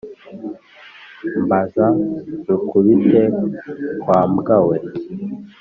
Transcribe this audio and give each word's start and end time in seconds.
mbaza 1.43 1.85
ngukubite 2.43 3.21
wa 4.07 4.19
mbwa 4.31 4.57
we 4.67 4.77